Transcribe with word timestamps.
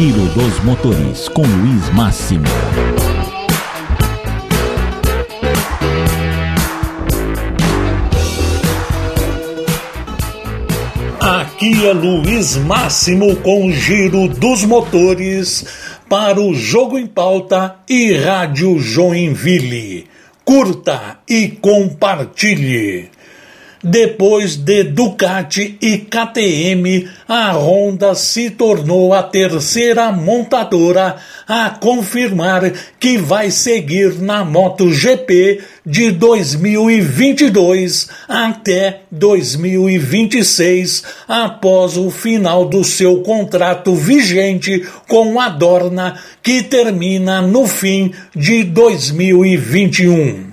Giro 0.00 0.24
dos 0.28 0.64
Motores 0.64 1.28
com 1.28 1.42
Luiz 1.42 1.90
Máximo. 1.90 2.46
Aqui 11.20 11.86
é 11.86 11.92
Luiz 11.92 12.56
Máximo 12.56 13.36
com 13.42 13.70
Giro 13.70 14.26
dos 14.26 14.64
Motores 14.64 15.66
para 16.08 16.40
o 16.40 16.54
Jogo 16.54 16.98
em 16.98 17.06
Pauta 17.06 17.76
e 17.86 18.14
Rádio 18.14 18.78
Joinville. 18.78 20.06
Curta 20.46 21.18
e 21.28 21.48
compartilhe. 21.48 23.10
Depois 23.82 24.56
de 24.56 24.84
Ducati 24.84 25.78
e 25.80 25.96
KTM, 25.96 27.08
a 27.26 27.52
Honda 27.52 28.14
se 28.14 28.50
tornou 28.50 29.14
a 29.14 29.22
terceira 29.22 30.12
montadora 30.12 31.16
a 31.48 31.70
confirmar 31.70 32.70
que 32.98 33.16
vai 33.16 33.50
seguir 33.50 34.20
na 34.20 34.44
MotoGP 34.44 35.62
de 35.86 36.10
2022 36.10 38.08
até 38.28 39.00
2026, 39.10 41.02
após 41.26 41.96
o 41.96 42.10
final 42.10 42.66
do 42.66 42.84
seu 42.84 43.22
contrato 43.22 43.94
vigente 43.94 44.86
com 45.08 45.40
a 45.40 45.48
Dorna, 45.48 46.18
que 46.42 46.62
termina 46.62 47.40
no 47.40 47.66
fim 47.66 48.12
de 48.36 48.62
2021. 48.62 50.49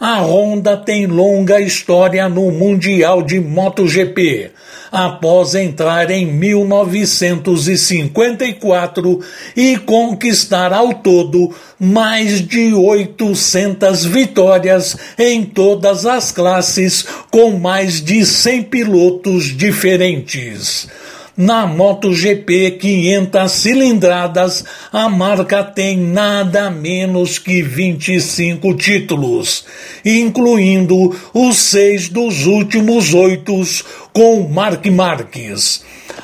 A 0.00 0.20
Honda 0.22 0.76
tem 0.78 1.06
longa 1.06 1.60
história 1.60 2.26
no 2.26 2.50
Mundial 2.50 3.22
de 3.22 3.38
MotoGP. 3.38 4.50
Após 4.90 5.54
entrar 5.54 6.10
em 6.10 6.24
1954 6.24 9.20
e 9.54 9.76
conquistar 9.76 10.72
ao 10.72 10.94
todo 10.94 11.54
mais 11.78 12.40
de 12.40 12.72
800 12.72 14.06
vitórias 14.06 14.96
em 15.18 15.44
todas 15.44 16.06
as 16.06 16.32
classes, 16.32 17.04
com 17.30 17.58
mais 17.58 18.02
de 18.02 18.24
100 18.24 18.62
pilotos 18.62 19.54
diferentes. 19.54 20.88
Na 21.40 21.66
MotoGP 21.66 22.72
500 22.72 23.50
cilindradas, 23.50 24.62
a 24.92 25.08
marca 25.08 25.64
tem 25.64 25.96
nada 25.96 26.70
menos 26.70 27.38
que 27.38 27.62
25 27.62 28.74
títulos, 28.74 29.64
incluindo 30.04 31.16
os 31.32 31.56
seis 31.56 32.10
dos 32.10 32.44
últimos 32.44 33.14
oito 33.14 33.58
com 34.12 34.48
Mark 34.48 34.86
Marques. 34.86 35.82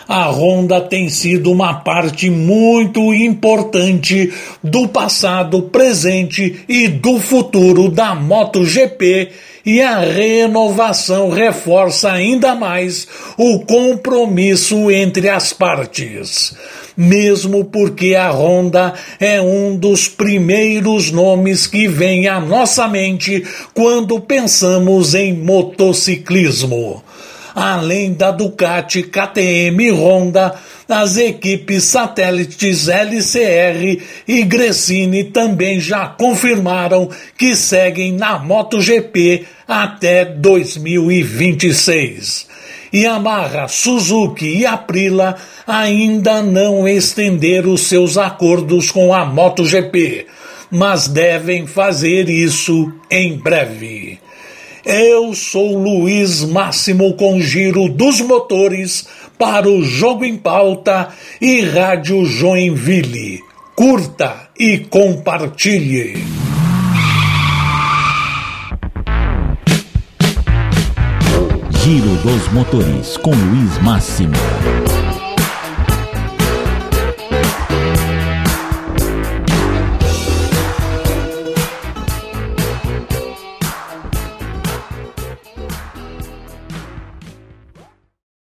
A 0.09 0.31
Honda 0.31 0.81
tem 0.81 1.09
sido 1.09 1.51
uma 1.51 1.75
parte 1.75 2.31
muito 2.31 3.13
importante 3.13 4.33
do 4.63 4.87
passado, 4.87 5.63
presente 5.63 6.65
e 6.69 6.87
do 6.87 7.19
futuro 7.19 7.89
da 7.89 8.15
MotoGP 8.15 9.31
e 9.65 9.83
a 9.83 9.99
renovação 9.99 11.29
reforça 11.29 12.13
ainda 12.13 12.55
mais 12.55 13.09
o 13.37 13.61
compromisso 13.61 14.93
entre 14.93 15.29
as 15.29 15.53
partes. 15.53 16.55
Mesmo 16.97 17.65
porque 17.65 18.15
a 18.15 18.31
Honda 18.31 18.95
é 19.19 19.41
um 19.41 19.77
dos 19.77 20.09
primeiros 20.09 21.11
nomes 21.11 21.67
que 21.67 21.89
vem 21.89 22.29
à 22.29 22.39
nossa 22.41 22.87
mente 22.87 23.45
quando 23.75 24.21
pensamos 24.21 25.17
em 25.17 25.35
motociclismo 25.35 27.03
além 27.57 28.13
da 28.13 28.31
Ducati, 28.31 29.03
KTM 29.05 29.85
e 29.85 29.91
Honda, 29.91 30.55
as 30.87 31.17
equipes 31.17 31.85
satélites 31.85 32.87
LCR 32.87 34.03
e 34.29 34.43
Gresini 34.43 35.25
também 35.25 35.81
já 35.81 36.07
confirmaram 36.07 37.09
que 37.39 37.57
seguem 37.57 38.13
na 38.13 38.39
MotoGP 38.39 39.47
até 39.67 40.27
2026. 40.27 42.47
Yamaha, 42.93 43.67
Suzuki 43.69 44.59
e 44.59 44.67
Aprilia 44.67 45.37
ainda 45.67 46.43
não 46.43 46.87
estenderam 46.87 47.75
seus 47.79 48.19
acordos 48.19 48.91
com 48.91 49.15
a 49.15 49.25
MotoGP, 49.25 50.27
mas 50.71 51.09
devem 51.09 51.67
fazer 51.67 52.29
isso 52.29 52.93
em 53.11 53.39
breve. 53.39 54.26
Eu 54.89 55.35
sou 55.35 55.77
Luiz 55.77 56.45
Máximo 56.45 57.15
com 57.15 57.41
Giro 57.41 57.89
dos 57.89 58.21
Motores 58.21 59.05
para 59.37 59.69
o 59.69 59.83
Jogo 59.83 60.25
em 60.25 60.37
Pauta 60.37 61.09
e 61.41 61.61
Rádio 61.63 62.25
Joinville. 62.25 63.41
Curta 63.75 64.49
e 64.57 64.79
compartilhe. 64.79 66.25
Giro 71.83 72.15
dos 72.23 72.53
Motores 72.53 73.17
com 73.17 73.33
Luiz 73.33 73.83
Máximo. 73.83 74.35